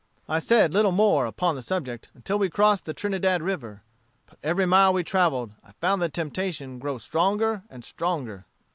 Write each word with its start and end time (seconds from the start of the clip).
I 0.27 0.39
said 0.39 0.73
little 0.73 0.91
more 0.91 1.27
upon 1.27 1.53
the 1.55 1.61
subject 1.61 2.09
until 2.15 2.39
we 2.39 2.49
crossed 2.49 2.85
the 2.85 2.93
Trinidad 2.95 3.43
River. 3.43 3.83
But 4.25 4.39
every 4.41 4.65
mile 4.65 4.93
we 4.93 5.03
travelled, 5.03 5.51
I 5.63 5.73
found 5.73 6.01
the 6.01 6.09
temptation 6.09 6.79
grew 6.79 6.97
stronger 6.97 7.61
and 7.69 7.83
stronger." 7.85 8.45